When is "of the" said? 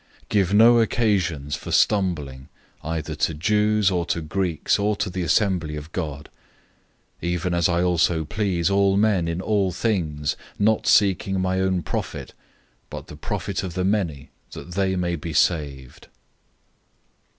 13.61-13.85